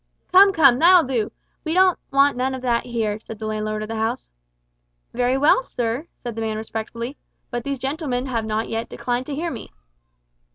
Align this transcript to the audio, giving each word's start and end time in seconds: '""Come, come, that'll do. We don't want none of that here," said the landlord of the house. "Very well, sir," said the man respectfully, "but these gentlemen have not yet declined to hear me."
'""Come, 0.31 0.51
come, 0.51 0.79
that'll 0.79 1.03
do. 1.03 1.31
We 1.63 1.75
don't 1.75 1.99
want 2.09 2.35
none 2.35 2.55
of 2.55 2.63
that 2.63 2.85
here," 2.87 3.19
said 3.19 3.37
the 3.37 3.45
landlord 3.45 3.83
of 3.83 3.87
the 3.87 3.97
house. 3.97 4.31
"Very 5.13 5.37
well, 5.37 5.61
sir," 5.61 6.07
said 6.17 6.33
the 6.33 6.41
man 6.41 6.57
respectfully, 6.57 7.17
"but 7.51 7.63
these 7.63 7.77
gentlemen 7.77 8.25
have 8.25 8.43
not 8.45 8.67
yet 8.67 8.89
declined 8.89 9.27
to 9.27 9.35
hear 9.35 9.51
me." 9.51 9.71